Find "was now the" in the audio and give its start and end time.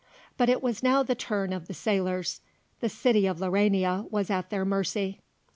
0.63-1.13